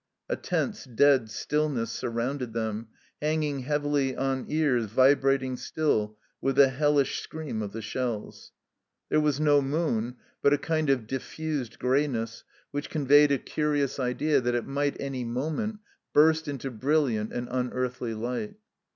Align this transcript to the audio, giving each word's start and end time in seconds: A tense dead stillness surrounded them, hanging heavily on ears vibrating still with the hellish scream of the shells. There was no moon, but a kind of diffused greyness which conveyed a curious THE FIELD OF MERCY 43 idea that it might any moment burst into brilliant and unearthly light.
A 0.27 0.35
tense 0.35 0.83
dead 0.85 1.29
stillness 1.29 1.91
surrounded 1.91 2.53
them, 2.53 2.87
hanging 3.21 3.59
heavily 3.59 4.15
on 4.15 4.45
ears 4.49 4.87
vibrating 4.87 5.57
still 5.57 6.17
with 6.41 6.55
the 6.55 6.69
hellish 6.69 7.19
scream 7.21 7.61
of 7.61 7.71
the 7.71 7.83
shells. 7.83 8.51
There 9.09 9.19
was 9.19 9.39
no 9.39 9.61
moon, 9.61 10.15
but 10.41 10.53
a 10.53 10.57
kind 10.57 10.89
of 10.89 11.05
diffused 11.05 11.77
greyness 11.77 12.43
which 12.71 12.89
conveyed 12.89 13.31
a 13.31 13.37
curious 13.37 13.97
THE 13.97 14.05
FIELD 14.05 14.09
OF 14.09 14.15
MERCY 14.15 14.31
43 14.31 14.31
idea 14.31 14.41
that 14.41 14.55
it 14.57 14.65
might 14.67 14.97
any 14.99 15.23
moment 15.23 15.77
burst 16.15 16.47
into 16.47 16.71
brilliant 16.71 17.31
and 17.31 17.47
unearthly 17.51 18.15
light. 18.15 18.55